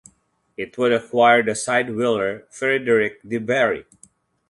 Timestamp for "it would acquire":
0.57-1.43